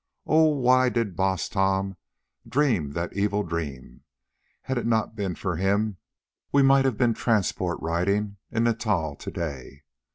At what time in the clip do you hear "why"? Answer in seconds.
0.47-0.89